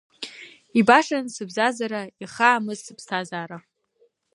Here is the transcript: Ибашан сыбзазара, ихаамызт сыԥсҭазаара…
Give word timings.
Ибашан 0.79 1.25
сыбзазара, 1.33 2.01
ихаамызт 2.23 2.83
сыԥсҭазаара… 2.85 3.57